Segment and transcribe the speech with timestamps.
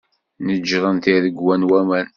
[0.45, 2.07] Neǧren tiregwa n waman.